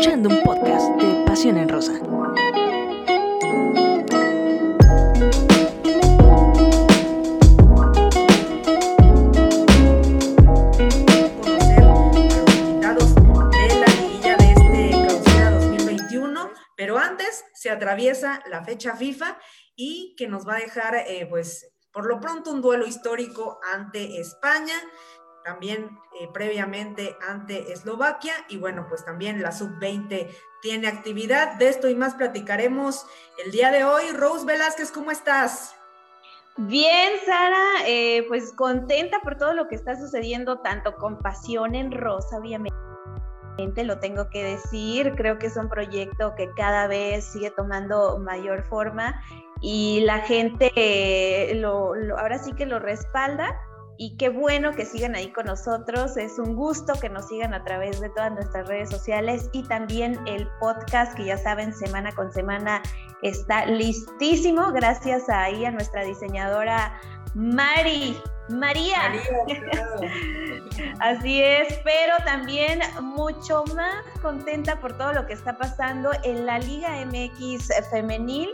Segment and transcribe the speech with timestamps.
[0.00, 1.92] escuchando un podcast de Pasión en Rosa.
[1.98, 2.32] conocer
[12.82, 13.14] a los invitados
[13.50, 19.36] de la liguilla de clausura 2021, pero antes se atraviesa la fecha FIFA
[19.76, 24.18] y que nos va a dejar, eh, pues, por lo pronto un duelo histórico ante
[24.18, 24.80] España,
[25.44, 30.28] también eh, previamente ante Eslovaquia y bueno, pues también la sub-20
[30.62, 31.54] tiene actividad.
[31.54, 33.06] De esto y más platicaremos
[33.44, 34.10] el día de hoy.
[34.12, 35.74] Rose Velázquez, ¿cómo estás?
[36.56, 41.90] Bien, Sara, eh, pues contenta por todo lo que está sucediendo, tanto con Pasión en
[41.92, 42.74] Rosa, obviamente,
[43.84, 48.62] lo tengo que decir, creo que es un proyecto que cada vez sigue tomando mayor
[48.64, 49.22] forma
[49.62, 53.58] y la gente eh, lo, lo- ahora sí que lo respalda
[54.02, 56.16] y qué bueno que sigan ahí con nosotros.
[56.16, 60.18] Es un gusto que nos sigan a través de todas nuestras redes sociales y también
[60.26, 62.80] el podcast que ya saben semana con semana
[63.20, 64.72] está listísimo.
[64.72, 66.98] Gracias ahí a nuestra diseñadora
[67.34, 68.16] Mari.
[68.48, 69.12] María.
[70.98, 76.58] Así es, pero también mucho más contenta por todo lo que está pasando en la
[76.58, 78.48] Liga MX femenil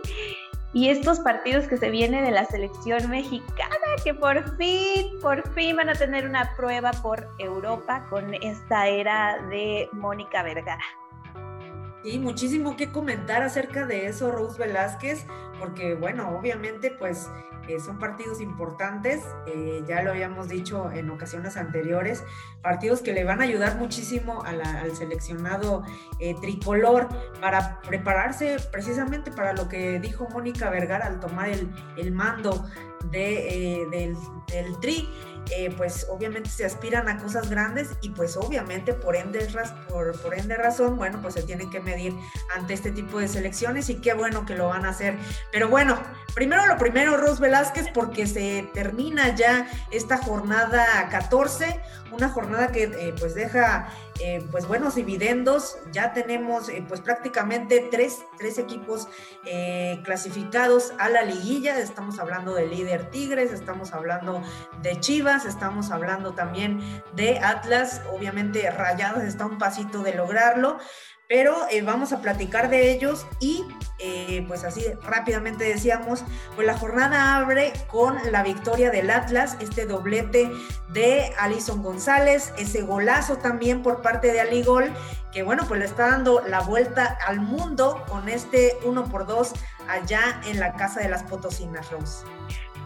[0.77, 5.77] y estos partidos que se vienen de la selección mexicana, que por fin, por fin
[5.77, 10.85] van a tener una prueba por Europa con esta era de Mónica Vergara.
[12.03, 15.27] Sí, muchísimo que comentar acerca de eso, Rose Velázquez,
[15.59, 17.29] porque bueno, obviamente pues
[17.69, 22.23] eh, son partidos importantes, eh, ya lo habíamos dicho en ocasiones anteriores,
[22.63, 25.83] partidos que le van a ayudar muchísimo al seleccionado
[26.21, 27.09] eh, tricolor
[27.41, 32.67] para prepararse precisamente para lo que dijo Mónica Vergara al tomar el, el mando
[33.11, 34.17] de, eh, del,
[34.49, 35.09] del tri.
[35.51, 39.47] eh, pues obviamente se aspiran a cosas grandes y pues obviamente por ende,
[39.89, 42.15] por, por ende razón, bueno, pues se tienen que medir
[42.55, 45.17] ante este tipo de selecciones y qué bueno que lo van a hacer.
[45.53, 46.01] Pero bueno,
[46.35, 51.81] primero lo primero, Ros Velázquez, porque se termina ya esta jornada 14,
[52.11, 53.89] una jornada que eh, pues deja
[54.21, 59.09] eh, pues buenos dividendos, ya tenemos eh, pues prácticamente tres, tres equipos
[59.45, 64.43] eh, clasificados a la liguilla, estamos hablando del líder Tigres, estamos hablando
[64.81, 70.79] de Chivas, estamos hablando también de Atlas, obviamente Rayados está un pasito de lograrlo,
[71.29, 73.65] pero eh, vamos a platicar de ellos y
[73.99, 79.87] eh, pues así rápidamente decíamos, pues la jornada abre con la victoria del Atlas, este
[79.87, 80.51] doblete
[80.93, 84.93] de Alison González, ese golazo también por parte de Aligol,
[85.33, 89.53] que bueno, pues le está dando la vuelta al mundo con este 1 por 2
[89.89, 92.25] allá en la casa de las Potosinas, Rose.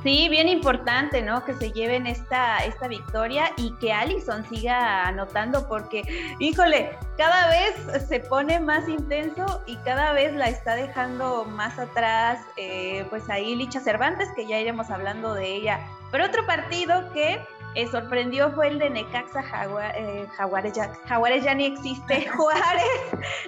[0.03, 1.45] Sí, bien importante, ¿no?
[1.45, 6.03] Que se lleven esta, esta victoria y que Allison siga anotando porque,
[6.39, 12.41] híjole, cada vez se pone más intenso y cada vez la está dejando más atrás,
[12.57, 15.81] eh, pues ahí Licha Cervantes, que ya iremos hablando de ella.
[16.11, 17.39] Pero otro partido que
[17.75, 22.85] eh, sorprendió fue el de Necaxa Jagua- eh, Jaguares, ya, Jaguares ya ni existe, Juárez,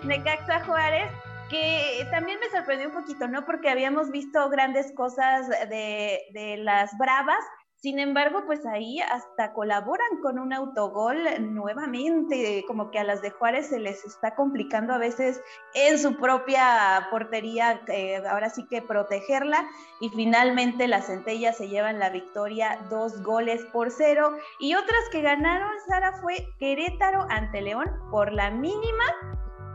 [0.02, 1.10] Necaxa Juárez
[1.52, 3.44] que también me sorprendió un poquito, ¿no?
[3.44, 7.44] Porque habíamos visto grandes cosas de, de las Bravas,
[7.82, 13.30] sin embargo, pues ahí hasta colaboran con un autogol nuevamente, como que a las de
[13.30, 15.42] Juárez se les está complicando a veces
[15.74, 19.68] en su propia portería, eh, ahora sí que protegerla,
[20.00, 25.20] y finalmente las centellas se llevan la victoria, dos goles por cero, y otras que
[25.20, 29.04] ganaron, Sara, fue Querétaro ante León por la mínima,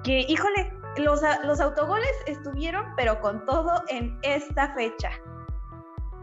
[0.06, 5.12] que, híjole, los, los autogoles estuvieron, pero con todo en esta fecha.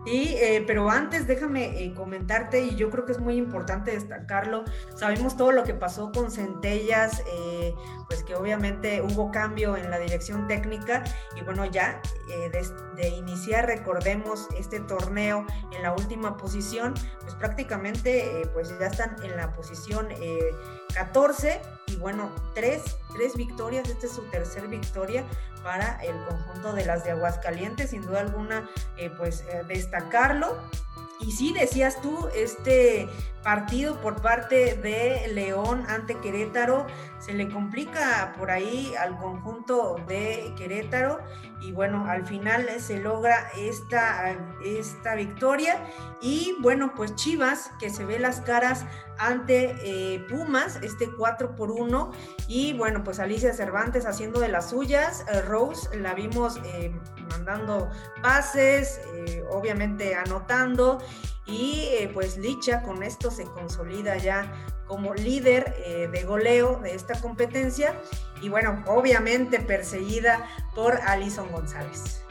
[0.05, 4.65] Sí, eh, pero antes déjame eh, comentarte, y yo creo que es muy importante destacarlo,
[4.95, 7.75] sabemos todo lo que pasó con Centellas, eh,
[8.07, 11.05] pues que obviamente hubo cambio en la dirección técnica,
[11.37, 16.93] y bueno, ya de, de, iniciar, recordemos, este torneo en la última posición,
[17.23, 20.09] pues prácticamente pues ya están en la posición
[20.95, 22.83] 14, y bueno, tres,
[23.15, 25.25] tres victorias, esta es su tercer victoria
[25.63, 30.57] para el conjunto de las de Aguascalientes, sin duda alguna, eh, pues eh, destacarlo.
[31.21, 33.09] Y sí, decías tú, este
[33.43, 36.87] partido por parte de León ante Querétaro
[37.19, 41.21] se le complica por ahí al conjunto de Querétaro
[41.65, 45.83] y bueno, al final se logra esta, esta victoria.
[46.21, 48.85] Y bueno, pues Chivas que se ve las caras
[49.19, 52.13] ante eh, Pumas, este 4 por 1
[52.49, 56.93] y bueno, pues Alicia Cervantes haciendo de las suyas, eh, Rose la vimos eh,
[57.31, 57.89] mandando
[58.23, 59.01] pases,
[59.51, 60.99] obviamente anotando
[61.47, 64.53] y eh, pues Licha con esto se consolida ya
[64.87, 67.95] como líder eh, de goleo de esta competencia
[68.41, 72.24] y bueno, obviamente perseguida por Alison González.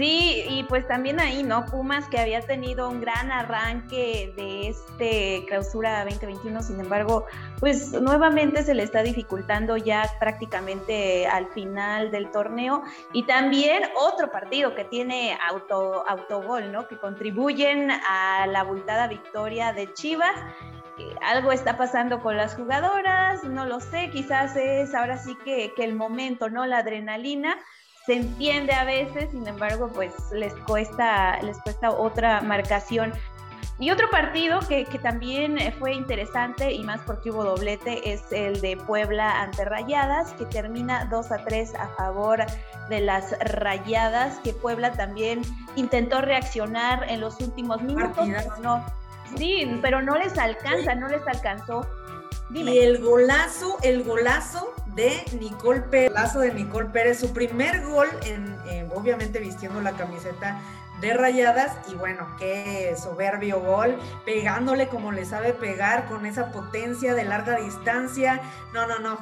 [0.00, 1.66] Sí, y pues también ahí, ¿no?
[1.66, 7.26] Pumas que había tenido un gran arranque de este clausura 2021, sin embargo,
[7.58, 12.82] pues nuevamente se le está dificultando ya prácticamente al final del torneo.
[13.12, 16.88] Y también otro partido que tiene auto, autogol, ¿no?
[16.88, 20.34] Que contribuyen a la abultada victoria de Chivas
[21.22, 25.84] algo está pasando con las jugadoras, no lo sé, quizás es ahora sí que, que,
[25.84, 26.66] el momento, ¿no?
[26.66, 27.56] La adrenalina,
[28.10, 33.12] se entiende a veces, sin embargo, pues les cuesta, les cuesta otra marcación.
[33.78, 38.60] Y otro partido que, que, también fue interesante y más porque hubo doblete es el
[38.60, 42.44] de Puebla ante Rayadas, que termina 2 a 3 a favor
[42.88, 45.42] de las Rayadas, que Puebla también
[45.76, 48.84] intentó reaccionar en los últimos minutos, pero no,
[49.36, 51.86] sí, pero no les alcanza, no les alcanzó.
[52.52, 58.08] Y el golazo, el golazo de Nicole Pérez, golazo de Nicole Pérez, su primer gol
[58.24, 60.60] en, obviamente vistiendo la camiseta
[61.00, 67.14] de rayadas y bueno, qué soberbio gol, pegándole como le sabe pegar con esa potencia
[67.14, 68.40] de larga distancia.
[68.74, 69.18] No, no, no.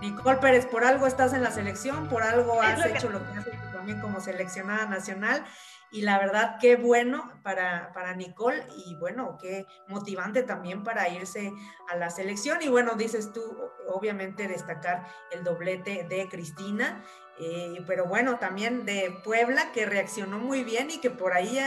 [0.00, 3.46] Nicole Pérez, por algo estás en la selección, por algo has hecho lo que has
[3.46, 5.44] hecho también como seleccionada nacional
[5.90, 11.52] y la verdad qué bueno para, para Nicole y bueno, qué motivante también para irse
[11.88, 12.58] a la selección.
[12.62, 13.42] Y bueno, dices tú,
[13.88, 17.02] obviamente destacar el doblete de Cristina,
[17.40, 21.58] eh, pero bueno, también de Puebla que reaccionó muy bien y que por ahí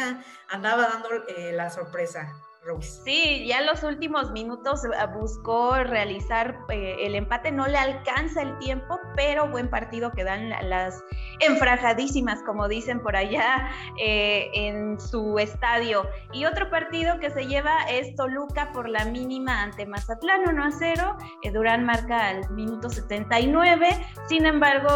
[0.50, 2.34] andaba dando eh, la sorpresa.
[2.80, 8.44] Sí, ya en los últimos minutos eh, buscó realizar eh, el empate, no le alcanza
[8.44, 11.04] el tiempo, pero buen partido que dan las
[11.40, 16.08] enfrajadísimas, como dicen por allá eh, en su estadio.
[16.34, 20.72] Y otro partido que se lleva es Toluca por la mínima ante Mazatlán, 1 a
[20.72, 21.18] 0.
[21.52, 23.88] Durán marca al minuto 79,
[24.28, 24.90] sin embargo,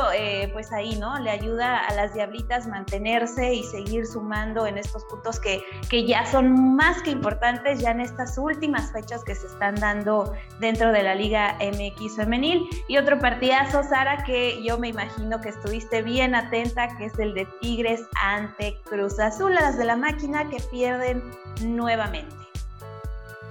[0.53, 1.17] pues ahí, ¿no?
[1.19, 6.25] Le ayuda a las Diablitas mantenerse y seguir sumando en estos puntos que, que ya
[6.25, 11.03] son más que importantes ya en estas últimas fechas que se están dando dentro de
[11.03, 12.67] la Liga MX femenil.
[12.87, 17.33] Y otro partidazo, Sara, que yo me imagino que estuviste bien atenta, que es el
[17.33, 21.23] de Tigres ante Cruz Azul, las de la máquina que pierden
[21.61, 22.35] nuevamente.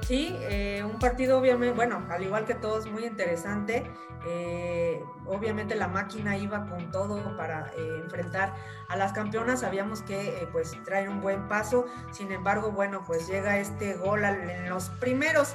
[0.06, 3.90] Sí, eh, un partido obviamente, bueno, al igual que todos, muy interesante.
[4.26, 8.54] Eh, obviamente la máquina iba con todo para eh, enfrentar
[8.88, 13.58] a las campeonas, sabíamos que pues trae un buen paso, sin embargo, bueno, pues llega
[13.58, 15.54] este gol en los primeros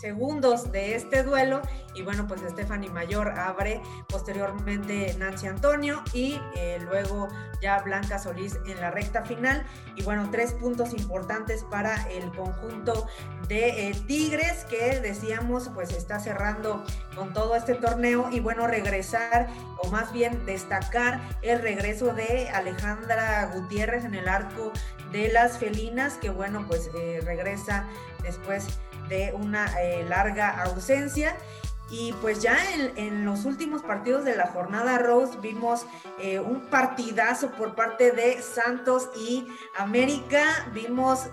[0.00, 1.60] segundos de este duelo.
[1.92, 6.40] Y bueno, pues Stephanie Mayor abre posteriormente Nancy Antonio y
[6.82, 7.26] luego
[7.60, 9.66] ya Blanca Solís en la recta final.
[9.96, 13.08] Y bueno, tres puntos importantes para el conjunto
[13.48, 19.48] de eh, Tigres que decíamos pues está cerrando con todo este torneo y bueno regresar
[19.82, 24.72] o más bien destacar el regreso de Alejandra Gutiérrez en el arco
[25.12, 27.86] de las felinas que bueno pues eh, regresa
[28.22, 28.66] después
[29.08, 31.36] de una eh, larga ausencia.
[31.90, 32.56] Y pues ya
[32.96, 35.86] en, los últimos partidos de la jornada Rose vimos
[36.44, 41.28] un partidazo por parte de Santos y América, vimos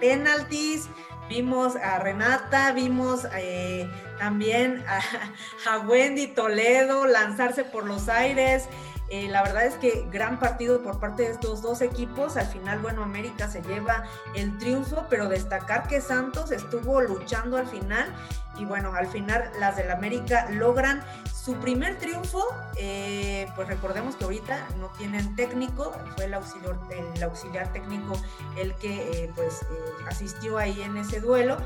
[0.00, 0.88] penaltis,
[1.30, 8.68] vimos a Renata, vimos eh, también a, Wendy Toledo lanzarse por los aires.
[9.10, 12.36] Eh, la verdad es que gran partido por parte de estos dos equipos.
[12.36, 17.66] Al final, bueno, América se lleva el triunfo, pero destacar que Santos estuvo luchando al
[17.66, 18.08] final
[18.56, 21.02] y bueno, al final las del América logran
[21.32, 28.12] su primer triunfo, eh, pues recordemos que ahorita no tienen técnico, fue el auxiliar, técnico
[28.58, 29.60] el que eh, pues
[30.06, 31.56] asistió ahí en ese duelo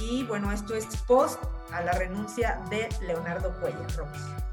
[0.00, 4.47] y bueno, esto es post a la renuncia de Leonardo Cuellar Robles.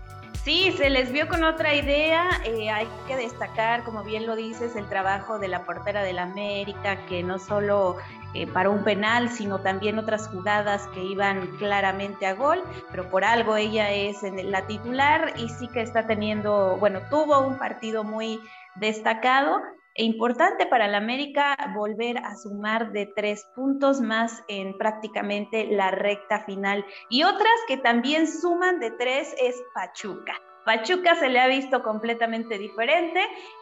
[0.45, 2.29] Sí, se les vio con otra idea.
[2.71, 7.23] hay que destacar, como bien lo dices, el trabajo de la portera del América, que
[7.23, 7.97] no solo
[8.35, 12.61] eh, para un penal, sino también otras jugadas que iban claramente a gol,
[12.91, 17.57] pero por algo ella es la titular y sí que está teniendo, bueno, tuvo un
[17.57, 18.39] partido muy
[18.75, 19.63] destacado
[19.95, 25.91] e importante para el América volver a sumar de tres puntos más en prácticamente la
[25.91, 26.85] recta final.
[27.09, 32.57] Y otras que también suman de tres es Pachuca Pachuca se le ha visto completamente
[32.57, 33.21] diferente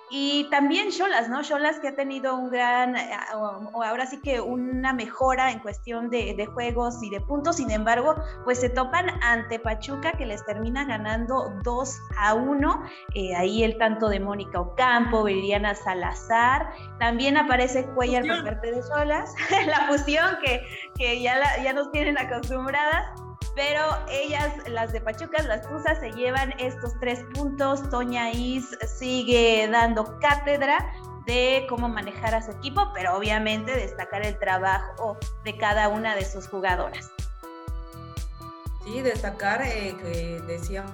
[0.10, 1.41] y también Cholas, ¿no?
[1.41, 6.10] Cholas que ha tenido un gran, eh, o ahora sí que una mejora en cuestión
[6.10, 10.86] de, juegos y de puntos, sin embargo, pues se topan ante Pachuca que les termina
[10.86, 12.83] ganando 2 a 1.
[13.15, 16.69] Eh, ahí el tanto de Mónica Ocampo, Viriana Salazar,
[17.00, 19.33] también aparece Cuellar por parte de Cholas,
[19.67, 20.62] la fusión que,
[20.95, 23.24] que ya, ya nos tienen acostumbradas
[23.55, 27.89] pero ellas, las de Pachuca, las Tuzas, se llevan estos tres puntos.
[27.89, 30.91] Toña Is sigue dando cátedra
[31.25, 36.25] de cómo manejar a su equipo, pero obviamente destacar el trabajo de cada una de
[36.25, 37.12] sus jugadoras.
[38.83, 40.91] Sí, destacar eh, que decíamos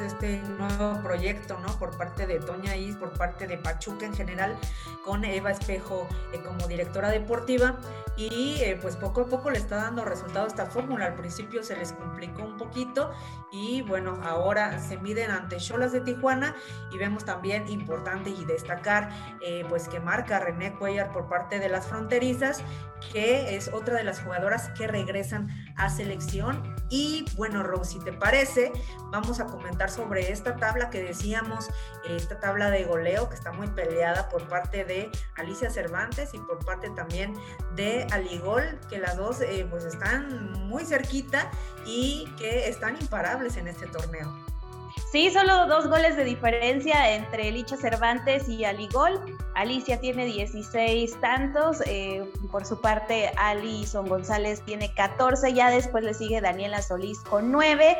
[0.00, 1.78] este nuevo proyecto, ¿no?
[1.78, 4.56] Por parte de Toña Is, por parte de Pachuca en general,
[5.04, 7.78] con Eva Espejo eh, como directora deportiva
[8.16, 11.06] y eh, pues poco a poco le está dando resultado esta fórmula.
[11.06, 13.10] Al principio se les complicó un poquito
[13.50, 16.54] y bueno, ahora se miden ante Cholas de Tijuana
[16.90, 19.10] y vemos también importante y destacar
[19.68, 22.62] pues que marca René Cuellar por parte de las fronterizas,
[23.12, 28.12] que es otra de las jugadoras que regresan a selección y bueno, Rose, si te
[28.12, 28.72] parece,
[29.10, 31.68] vamos a comentar sobre esta tabla que decíamos,
[32.08, 36.64] esta tabla de goleo que está muy peleada por parte de Alicia Cervantes y por
[36.64, 37.34] parte también
[37.74, 41.50] de Aligol, que las dos eh, pues están muy cerquita
[41.86, 44.32] y que están imparables en este torneo.
[45.12, 49.20] Sí, solo dos goles de diferencia entre Licha Cervantes y Aligol.
[49.54, 56.14] Alicia tiene 16 tantos, eh, por su parte Alison González tiene 14, ya después le
[56.14, 57.98] sigue Daniela Solís con 9.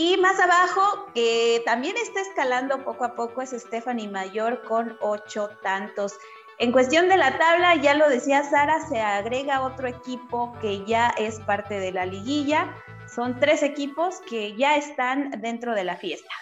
[0.00, 5.58] Y más abajo, que también está escalando poco a poco, es Stephanie Mayor con 8
[5.62, 6.14] tantos.
[6.58, 11.08] En cuestión de la tabla, ya lo decía Sara, se agrega otro equipo que ya
[11.18, 12.74] es parte de la liguilla.
[13.14, 16.32] Son tres equipos que ya están dentro de la fiesta.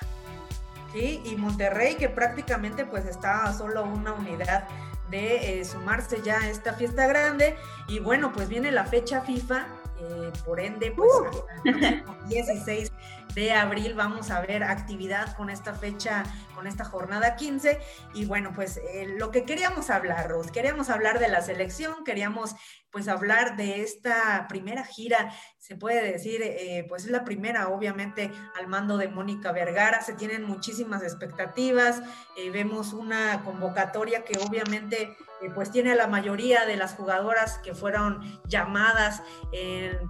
[0.93, 4.69] Sí, y Monterrey que prácticamente pues está solo una unidad
[5.11, 7.57] de eh, sumarse ya a esta fiesta grande.
[7.89, 9.67] Y bueno, pues viene la fecha FIFA,
[10.01, 12.29] eh, por ende, pues uh.
[12.29, 12.93] 16
[13.35, 16.25] de abril vamos a ver actividad con esta fecha,
[16.55, 17.79] con esta jornada 15.
[18.15, 22.55] Y bueno, pues eh, lo que queríamos hablar, Ros, queríamos hablar de la selección, queríamos
[22.91, 28.31] pues hablar de esta primera gira, se puede decir, eh, pues es la primera obviamente
[28.59, 32.03] al mando de Mónica Vergara, se tienen muchísimas expectativas,
[32.51, 37.75] vemos una convocatoria que obviamente eh, pues tiene a la mayoría de las jugadoras que
[37.75, 39.23] fueron llamadas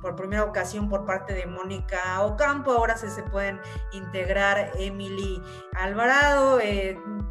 [0.02, 3.60] por primera ocasión por parte de Mónica Ocampo, ahora se, se pueden
[3.92, 5.40] integrar Emily
[5.76, 6.58] Alvarado,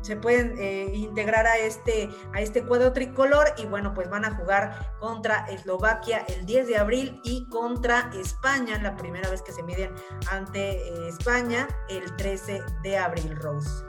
[0.01, 0.57] se pueden
[0.93, 6.25] integrar a este, a este cuadro tricolor y bueno, pues van a jugar contra Eslovaquia
[6.27, 9.93] el 10 de abril y contra España, la primera vez que se miden
[10.31, 13.83] ante eh, España, el 13 de abril, Rose.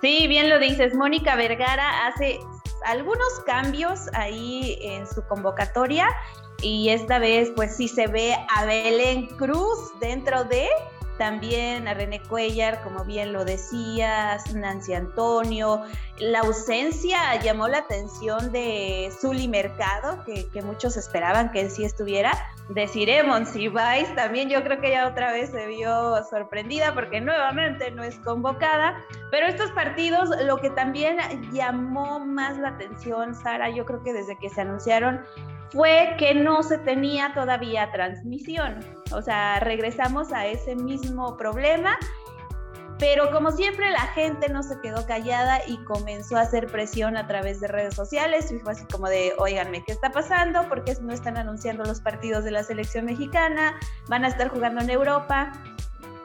[0.00, 2.40] Sí, bien lo dices, Mónica Vergara hace
[2.84, 6.08] algunos cambios ahí en su convocatoria
[6.60, 10.68] y esta vez pues sí se ve a Belén Cruz dentro de
[11.22, 15.80] también a René Cuellar, como bien lo decías, Nancy Antonio.
[16.18, 22.32] La ausencia llamó la atención de Zully Mercado, que, muchos esperaban que sí estuviera.
[22.70, 27.92] De Ciremon Vais también yo creo que ya otra vez se vio sorprendida porque nuevamente
[27.92, 28.96] no es convocada.
[29.30, 31.18] Pero estos partidos, lo que también
[31.52, 35.20] llamó más la atención, Sara, yo creo que desde que se anunciaron,
[35.72, 38.80] fue que no se tenía todavía transmisión.
[39.12, 41.98] O sea, regresamos a ese mismo problema,
[42.98, 47.26] pero como siempre la gente no se quedó callada y comenzó a hacer presión a
[47.26, 50.68] través de redes sociales y fue así como de, oiganme, ¿qué está pasando?
[50.68, 53.74] ¿Por qué no están anunciando los partidos de la selección mexicana?
[54.08, 55.52] ¿Van a estar jugando en Europa?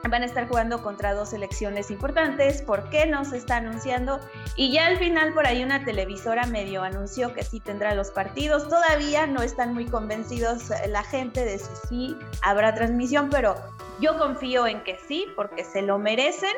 [0.08, 4.20] Van a estar jugando contra dos selecciones importantes, ¿por qué no se está anunciando?
[4.56, 8.68] Y ya al final por ahí una televisora medio anunció que sí tendrá los partidos,
[8.68, 13.56] todavía no están muy convencidos la gente de si sí habrá transmisión, pero
[14.00, 16.54] yo confío en que sí, porque se lo merecen.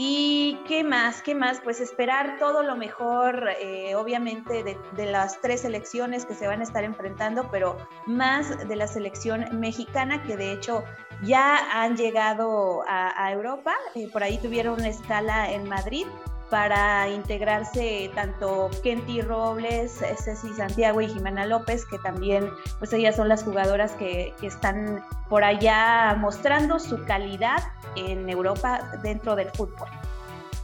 [0.00, 1.22] ¿Y qué más?
[1.22, 1.60] ¿Qué más?
[1.60, 6.62] Pues esperar todo lo mejor, eh, obviamente, de, las tres selecciones que se van a
[6.62, 7.76] estar enfrentando, pero
[8.06, 10.84] más de la selección mexicana, que de hecho
[11.24, 16.06] ya han llegado a, Europa, eh, por ahí tuvieron una escala en Madrid
[16.48, 23.28] para integrarse tanto Kenty Robles, Ceci Santiago y Jimena López, que también, pues ellas son
[23.28, 27.64] las jugadoras que están por allá mostrando su calidad
[28.06, 29.88] en Europa dentro del fútbol.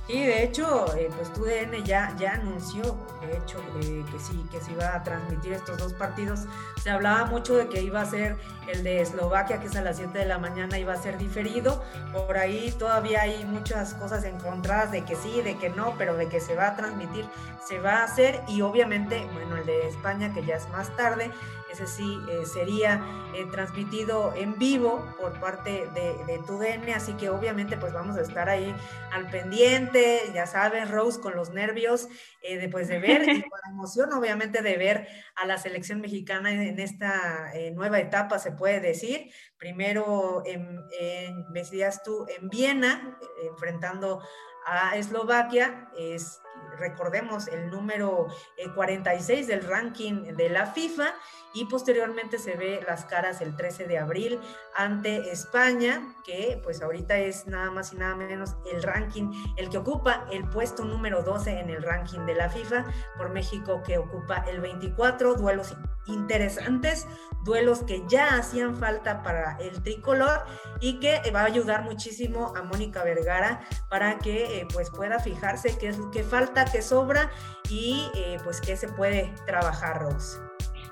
[0.06, 2.82] Sí, de hecho, eh, pues TUDN ya, ya anunció,
[3.22, 6.40] de hecho, eh, que sí, que se iba a transmitir estos dos partidos.
[6.82, 8.36] Se hablaba mucho de que iba a ser
[8.68, 11.82] el de Eslovaquia, que es a las 7 de la mañana, iba a ser diferido.
[12.12, 16.28] Por ahí todavía hay muchas cosas encontradas de que sí, de que no, pero de
[16.28, 17.24] que se va a transmitir,
[17.66, 18.42] se va a hacer.
[18.46, 21.30] Y obviamente, bueno, el de España, que ya es más tarde,
[21.74, 23.02] ese sí eh, sería
[23.34, 28.22] eh, transmitido en vivo por parte de, de TUDN, así que obviamente pues vamos a
[28.22, 28.74] estar ahí
[29.12, 32.08] al pendiente, ya saben, Rose con los nervios
[32.42, 36.52] eh, después de ver y con la emoción obviamente de ver a la selección mexicana
[36.52, 39.30] en, esta nueva etapa, se puede decir.
[39.58, 43.18] Primero, en, en, decías tú, en Viena,
[43.50, 44.20] enfrentando
[44.66, 46.40] a Eslovaquia, es
[46.78, 48.28] recordemos, el número
[48.74, 51.14] 46 del ranking de la FIFA
[51.54, 54.40] y posteriormente se ve las caras el 13 de abril
[54.74, 59.78] ante España, que pues ahorita es nada más y nada menos el ranking, el que
[59.78, 62.84] ocupa el puesto número 12 en el ranking de la FIFA,
[63.16, 65.74] por México que ocupa el 24, duelos
[66.06, 67.06] interesantes,
[67.44, 70.44] duelos que ya hacían falta para el tricolor
[70.80, 75.76] y que va a ayudar muchísimo a Mónica Vergara para que eh, pues pueda fijarse
[75.78, 77.30] qué es lo que falta, qué sobra
[77.68, 80.43] y eh, pues qué se puede trabajar, Rose.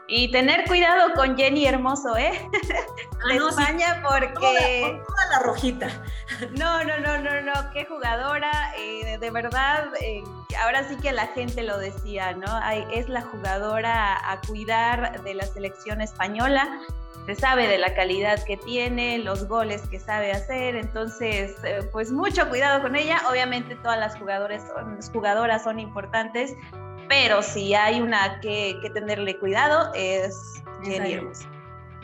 [0.09, 2.32] Y tener cuidado con Jenny Hermoso, ¿eh?
[3.25, 5.00] Ah, de España, porque.
[5.06, 5.88] Toda, la rojita.
[6.59, 7.52] No, no, no, no, no.
[7.73, 8.50] Qué jugadora.
[8.76, 10.25] Eh, de verdad, eh,
[10.61, 12.61] ahora sí que la gente lo decía, ¿no?
[12.90, 16.80] es la jugadora a cuidar de la selección española.
[17.26, 20.75] Se sabe de la calidad que tiene, los goles que sabe hacer.
[20.75, 23.23] Entonces, eh, pues mucho cuidado con ella.
[23.30, 24.64] Obviamente, todas las jugadores
[25.12, 26.56] jugadoras son importantes
[27.12, 31.47] pero si hay una que, que tenerle cuidado es Jenny Hermoso.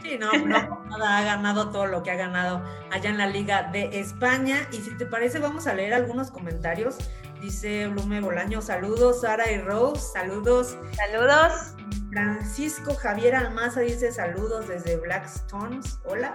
[0.03, 3.71] Sí, no, no, nada ha ganado todo lo que ha ganado allá en la Liga
[3.73, 4.69] de España.
[4.71, 6.99] Y si te parece, vamos a leer algunos comentarios.
[7.41, 10.77] Dice Blume Bolaño, saludos, Sara y Rose, saludos.
[10.93, 11.75] Saludos.
[12.11, 16.00] Francisco Javier Almaza dice saludos desde Blackstones.
[16.05, 16.33] Hola.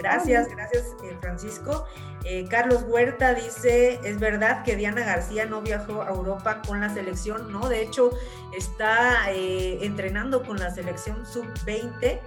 [0.00, 1.84] Gracias, gracias eh, Francisco.
[2.24, 6.88] Eh, Carlos Huerta dice, es verdad que Diana García no viajó a Europa con la
[6.88, 7.68] selección, ¿no?
[7.68, 8.10] De hecho,
[8.56, 12.18] está eh, entrenando con la selección sub-20.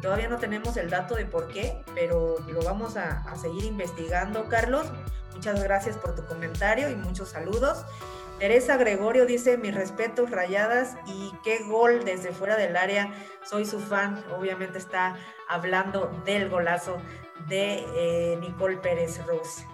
[0.00, 4.48] todavía no tenemos el dato de por qué, pero lo vamos a, a seguir investigando,
[4.48, 4.86] Carlos.
[5.34, 7.84] Muchas gracias por tu comentario y muchos saludos.
[8.42, 13.14] Teresa Gregorio dice, mis respetos, rayadas, y qué gol desde fuera del área.
[13.48, 15.14] Soy su fan, obviamente está
[15.48, 17.00] hablando del golazo
[17.46, 19.64] de eh, Nicole Pérez Rose.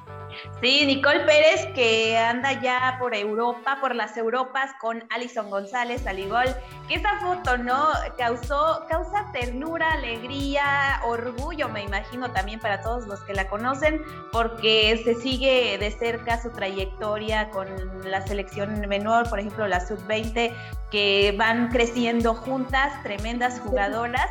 [0.61, 6.47] Sí, Nicole Pérez que anda ya por Europa, por las Europas con Alison González, Aligol,
[6.89, 7.89] que esa foto, ¿no?
[8.17, 15.01] Causó, causa ternura, alegría, orgullo, me imagino también para todos los que la conocen, porque
[15.05, 17.69] se sigue de cerca su trayectoria con
[18.05, 20.53] la selección menor, por ejemplo, la sub-20,
[20.91, 24.27] que van creciendo juntas, tremendas jugadoras.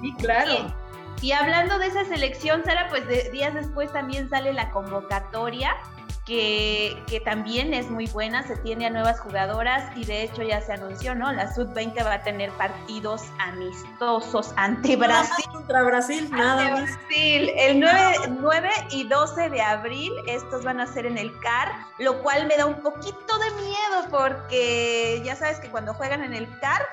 [0.00, 0.81] Sí, claro.
[1.20, 5.76] Y hablando de esa selección, Sara, pues días después también sale la convocatoria,
[6.24, 10.60] que, que, también es muy buena, se tiene a nuevas jugadoras y de hecho ya
[10.60, 11.32] se anunció, ¿no?
[11.32, 15.44] La Sub-20 va a tener partidos amistosos ante Brasil.
[15.52, 16.82] contra Brasil, nada más.
[16.82, 17.50] Brasil.
[17.56, 22.22] El 9, 9, y 12 de abril, estos van a ser en el CAR, lo
[22.22, 26.48] cual me da un poquito de miedo porque ya sabes que cuando juegan en el
[26.60, 26.86] CAR,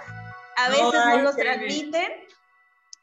[0.58, 2.12] a veces no, no los transmiten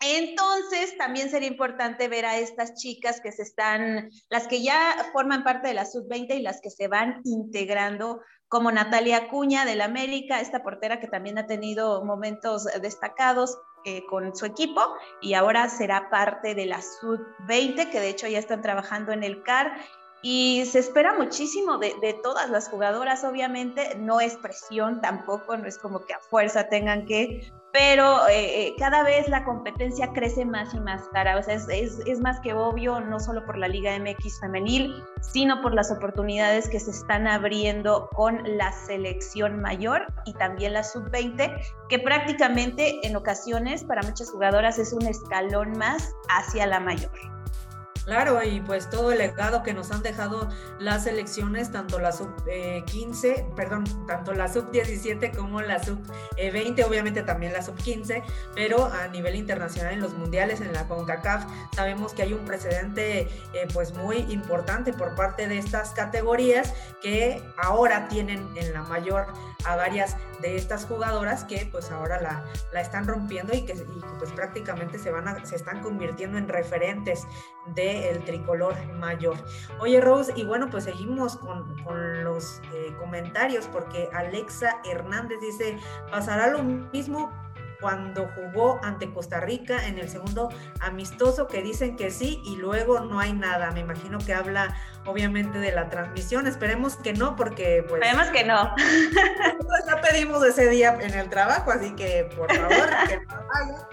[0.01, 5.43] entonces, también sería importante ver a estas chicas que se están, las que ya forman
[5.43, 10.41] parte de la sub-20 y las que se van integrando, como Natalia Cuña del América,
[10.41, 14.81] esta portera que también ha tenido momentos destacados eh, con su equipo
[15.21, 19.43] y ahora será parte de la sub-20, que de hecho ya están trabajando en el
[19.43, 19.77] CAR.
[20.23, 25.69] Y se espera muchísimo de, de, todas las jugadoras, obviamente, no es presión tampoco, no
[25.69, 30.47] es como que a fuerza tengan que, pero eh, eh, cada vez la competencia crece
[30.47, 31.37] más y más cara.
[31.37, 35.05] O sea, es, es, es, más que obvio, no solo por la Liga MX femenil,
[35.21, 40.85] sino por las oportunidades que se están abriendo con la selección mayor y también la
[40.85, 41.55] sub-20,
[41.91, 47.36] que prácticamente en ocasiones para muchas jugadoras es un escalón más hacia la mayor.
[48.07, 52.33] Claro, y pues todo el legado que nos han dejado las elecciones, tanto la sub
[52.87, 55.99] 15, eh, perdón, tanto la sub 17 como la sub
[56.37, 58.23] 20, obviamente también la sub 15,
[58.55, 63.23] pero a nivel internacional en los mundiales, en la CONCACAF, sabemos que hay un precedente
[63.23, 69.27] eh, pues muy importante por parte de estas categorías que ahora tienen en la mayor
[69.65, 74.01] a varias de estas jugadoras que pues ahora la, la están rompiendo y que, y
[74.01, 77.27] que pues prácticamente se van a, se están convirtiendo en referentes
[77.75, 79.37] de el tricolor mayor.
[79.81, 85.79] Oye, Rose, y bueno, pues seguimos con, con los eh, comentarios porque Alexa Hernández dice,
[86.11, 87.33] pasará lo mismo
[87.81, 90.49] cuando jugó ante Costa Rica en el segundo
[90.81, 93.71] amistoso que dicen que sí y luego no hay nada.
[93.73, 96.47] Me imagino que habla obviamente de la transmisión.
[96.47, 98.03] Esperemos que no, porque pues...
[98.03, 98.75] Esperemos que no.
[99.87, 103.89] Ya pedimos ese día en el trabajo, así que por favor, que no vaya.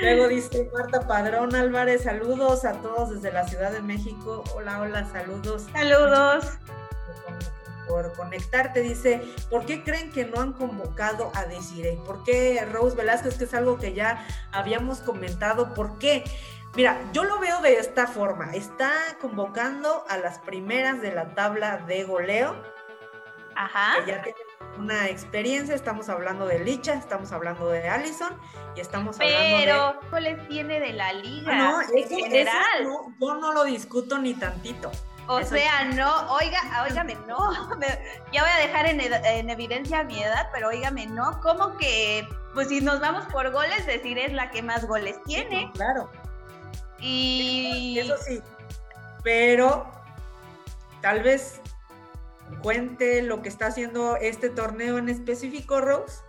[0.00, 4.44] Luego dice Marta Padrón Álvarez, saludos a todos desde la Ciudad de México.
[4.54, 5.66] Hola, hola, saludos.
[5.72, 6.44] Saludos
[7.86, 8.80] por conectarte.
[8.80, 11.96] Dice, ¿por qué creen que no han convocado a Desiree?
[12.04, 15.72] ¿Por qué Rose Velázquez, que es algo que ya habíamos comentado?
[15.72, 16.24] ¿Por qué?
[16.74, 18.52] Mira, yo lo veo de esta forma.
[18.54, 22.54] Está convocando a las primeras de la tabla de goleo.
[23.54, 24.04] Ajá.
[24.04, 24.45] Que ya tienen
[24.78, 25.74] una experiencia.
[25.74, 28.36] Estamos hablando de Licha, estamos hablando de Allison
[28.74, 29.64] y estamos hablando de.
[29.64, 31.54] Pero, ¿cómo les tiene de la liga?
[31.54, 32.84] No, en general.
[33.20, 34.90] yo no lo discuto ni tantito.
[35.28, 37.36] O sea, no, oiga, óigame, no,
[38.32, 42.80] ya voy a dejar en, evidencia mi edad, pero óigame, no, ¿cómo que, pues si
[42.80, 45.70] nos vamos por goles, decir es la que más goles tiene?
[45.74, 46.08] claro.
[47.00, 47.98] Y...
[47.98, 48.40] Eso sí,
[49.24, 49.90] pero
[51.02, 51.60] tal vez
[52.62, 56.22] cuente lo que está haciendo este torneo en específico, Rose.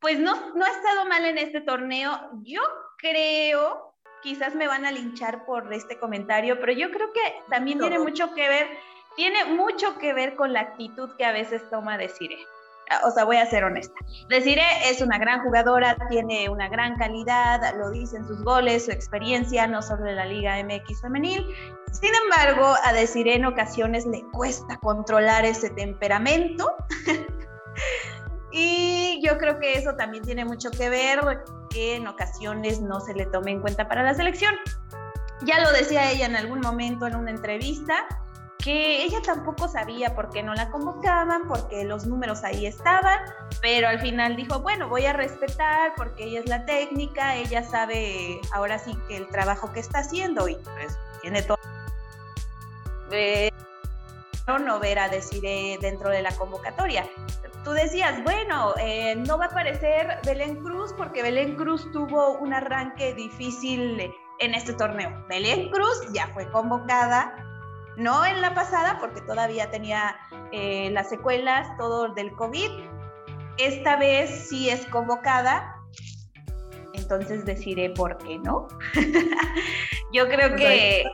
[0.00, 2.30] Pues no, no ha estado mal en este torneo.
[2.42, 2.62] Yo
[2.98, 7.98] creo quizás me van a linchar por este comentario, pero yo creo que también tiene
[7.98, 8.68] mucho que ver,
[9.16, 12.38] tiene mucho que ver con la actitud que a veces toma Desire.
[13.04, 13.94] O sea, voy a ser honesta.
[14.28, 19.66] Desire es una gran jugadora, tiene una gran calidad, lo dicen sus goles, su experiencia,
[19.66, 21.46] no solo en la Liga MX femenil.
[21.90, 26.74] Sin embargo, a Desire en ocasiones le cuesta controlar ese temperamento.
[28.52, 31.20] Y yo creo que eso también tiene mucho que ver
[31.70, 34.54] que en ocasiones no se le tome en cuenta para la selección.
[35.44, 38.06] Ya lo decía ella en algún momento en una entrevista,
[38.62, 43.18] que ella tampoco sabía por qué no la convocaban, porque los números ahí estaban,
[43.60, 48.40] pero al final dijo, bueno, voy a respetar porque ella es la técnica, ella sabe
[48.52, 51.58] ahora sí que el trabajo que está haciendo y pues tiene todo.
[53.10, 53.50] Eh,
[54.66, 55.42] no ver a decir
[55.80, 57.06] dentro de la convocatoria
[57.64, 62.52] tú decías, bueno, eh, no va a aparecer Belén Cruz porque Belén Cruz tuvo un
[62.52, 65.24] arranque difícil en este torneo.
[65.28, 67.34] Belén Cruz ya fue convocada,
[67.96, 70.16] no en la pasada porque todavía tenía
[70.52, 72.70] eh, las secuelas, todo del COVID.
[73.58, 75.76] Esta vez sí es convocada,
[76.94, 78.68] entonces deciré por qué no.
[80.12, 81.04] Yo creo que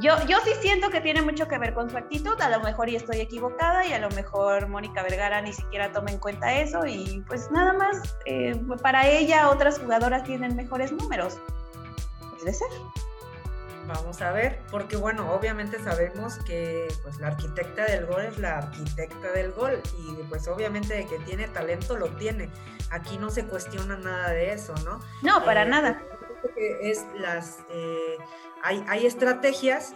[0.00, 2.88] yo, yo sí siento que tiene mucho que ver con su actitud, a lo mejor
[2.88, 6.86] y estoy equivocada y a lo mejor Mónica Vergara ni siquiera toma en cuenta eso
[6.86, 11.38] y pues nada más, eh, para ella otras jugadoras tienen mejores números.
[12.38, 12.68] Puede ser.
[13.86, 18.58] Vamos a ver, porque bueno, obviamente sabemos que pues la arquitecta del gol es la
[18.58, 22.48] arquitecta del gol y pues obviamente que tiene talento lo tiene.
[22.90, 25.00] Aquí no se cuestiona nada de eso, ¿no?
[25.22, 26.02] No, para eh, nada.
[26.80, 28.18] Es las eh,
[28.62, 29.94] hay, estrategias,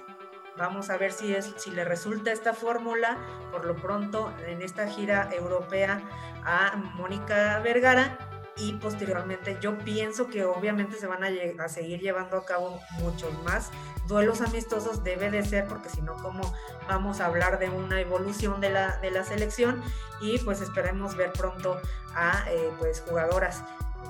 [0.56, 3.18] vamos a ver si, es, si le resulta esta fórmula,
[3.52, 6.02] por lo pronto en esta gira europea
[6.44, 8.25] a Mónica Vergara
[8.56, 13.70] y posteriormente yo pienso que obviamente se van a, seguir llevando a cabo muchos más.
[14.08, 16.54] Duelos amistosos debe de ser porque si no cómo
[16.88, 19.82] vamos a hablar de una evolución de la, de la selección
[20.20, 21.80] y pues esperemos ver pronto
[22.14, 23.62] a eh, pues jugadoras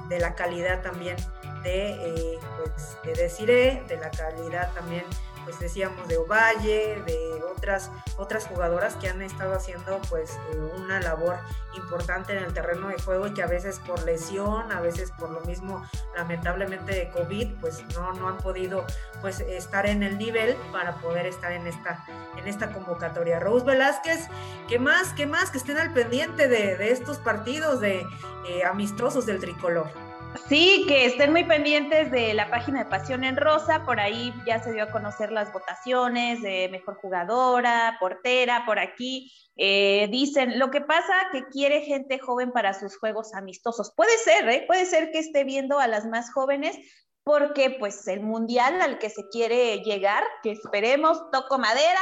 [0.08, 1.16] de la calidad también
[1.62, 5.04] de, eh, pues, de Desiree, de la calidad también,
[5.46, 11.00] pues decíamos, de Ovalle, de otras, otras jugadoras que han estado haciendo pues eh, una
[11.00, 11.38] labor
[11.76, 15.30] importante en el terreno de juego y que a veces por lesión, a veces por
[15.30, 18.84] lo mismo lamentablemente de COVID, pues no, no han podido
[19.20, 22.04] pues estar en el nivel para poder estar en esta,
[22.36, 23.38] en esta convocatoria.
[23.38, 24.26] Rose Velázquez,
[24.68, 25.12] ¿qué más?
[25.12, 25.52] ¿Qué más?
[25.52, 28.04] Que estén al pendiente de, de estos partidos de
[28.48, 30.05] eh, amistosos del tricolor.
[30.48, 34.62] Sí, que estén muy pendientes de la página de Pasión en Rosa, por ahí ya
[34.62, 39.32] se dio a conocer las votaciones de mejor jugadora, portera, por aquí.
[39.56, 43.92] Eh, dicen, lo que pasa que quiere gente joven para sus juegos amistosos.
[43.96, 44.64] Puede ser, ¿eh?
[44.66, 46.76] puede ser que esté viendo a las más jóvenes,
[47.24, 52.00] porque pues el mundial al que se quiere llegar, que esperemos, toco madera,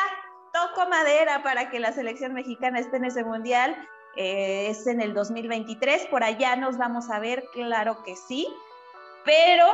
[0.53, 3.77] toco madera para que la selección mexicana esté en ese mundial,
[4.17, 8.49] eh, es en el 2023, por allá nos vamos a ver, claro que sí,
[9.25, 9.67] pero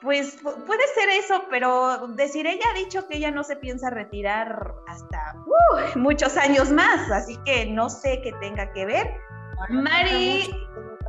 [0.00, 4.74] pues puede ser eso, pero decir, ella ha dicho que ella no se piensa retirar
[4.88, 9.14] hasta uh, muchos años más, así que no sé qué tenga que ver.
[9.68, 10.50] Mari,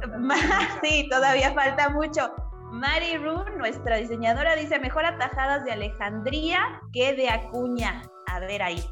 [0.84, 2.32] sí, todavía falta mucho.
[2.72, 8.04] Mari Run, nuestra diseñadora, dice mejor atajadas de Alejandría que de Acuña.
[8.28, 8.84] A ver ahí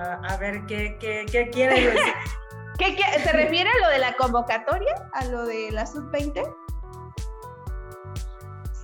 [0.00, 2.14] a, ver qué, qué, qué quiere decir.
[2.80, 5.10] ¿Qué, se refiere a lo de la convocatoria?
[5.12, 6.50] ¿A lo de la sub-20?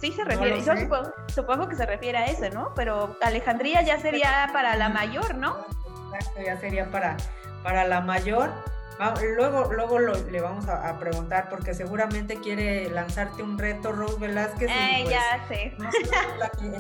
[0.00, 0.74] Sí se refiere, yo
[1.28, 2.74] supongo, que se refiere a eso, ¿no?
[2.74, 5.64] Pero Alejandría ya sería para la mayor, ¿no?
[6.12, 7.16] Exacto, ya sería para,
[7.62, 8.50] para la mayor.
[9.36, 14.70] Luego, luego le vamos a, preguntar porque seguramente quiere lanzarte un reto, Rose Velázquez.
[14.70, 15.74] Eh, pues, ya sé.
[15.78, 15.90] No
[16.38, 16.70] la que,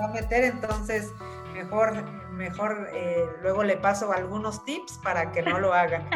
[0.00, 1.12] va a meter, entonces
[1.56, 6.08] mejor, mejor eh, luego le paso algunos tips para que no lo haga.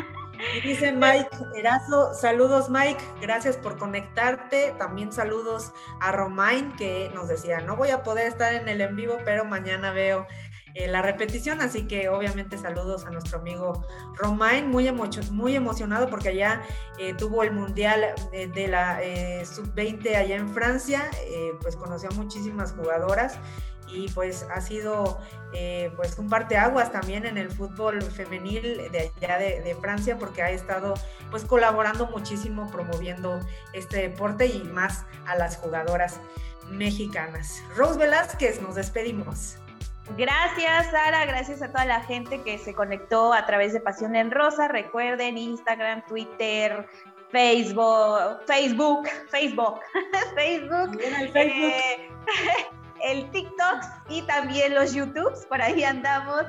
[0.56, 4.74] Y dice Mike Erazo, saludos Mike, gracias por conectarte.
[4.78, 8.96] También saludos a Romain que nos decía, no voy a poder estar en el en
[8.96, 10.26] vivo, pero mañana veo
[10.74, 13.84] eh, la repetición, así que obviamente saludos a nuestro amigo
[14.16, 14.92] Romain, muy,
[15.32, 16.62] muy emocionado porque allá
[16.98, 19.00] eh, tuvo el Mundial de, de la
[19.44, 21.10] Sub-20 allá en Francia,
[21.60, 23.40] pues conoció a muchísimas jugadoras
[23.92, 25.18] y pues ha sido
[25.52, 30.50] eh, pues un parteaguas también en el fútbol femenil de allá de, Francia porque ha
[30.50, 30.94] estado
[31.30, 33.40] pues colaborando muchísimo promoviendo
[33.72, 36.20] este deporte y más a las jugadoras
[36.70, 37.62] mexicanas.
[37.76, 39.56] Rose Velázquez, nos despedimos.
[40.16, 41.24] Gracias, Sara.
[41.24, 44.68] Gracias a toda la gente que se conectó a través de Pasión en Rosa.
[44.68, 46.86] Recuerden Instagram, Twitter,
[47.30, 49.80] Facebook, Facebook, Facebook,
[50.34, 50.98] Facebook.
[50.98, 51.00] Facebook.
[51.34, 52.10] Eh,
[53.02, 56.44] el TikTok y también los YouTubes, por ahí andamos.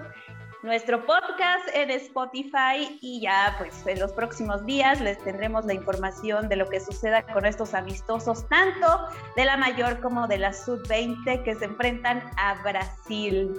[0.64, 6.50] Nuestro podcast en Spotify y ya pues en los próximos días les tendremos la información
[6.50, 11.44] de lo que suceda con estos amistosos, tanto de la mayor como de la sub-20
[11.44, 13.52] que se enfrentan a Brasil.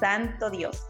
[0.00, 0.86] Santo Dios.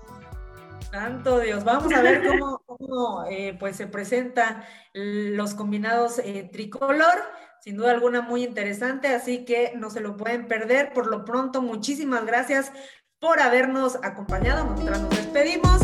[0.93, 4.65] Santo Dios, vamos a ver cómo, eh, pues se presentan
[4.95, 7.25] los combinados eh, tricolor
[7.67, 10.93] sin duda alguna muy interesante, así que no se lo pueden perder.
[10.93, 12.71] Por lo pronto, muchísimas gracias
[13.19, 14.67] por habernos acompañado.
[14.67, 15.81] Nosotras nos despedimos.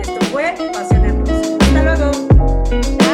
[0.00, 3.05] Esto fue Pasiones Hasta luego.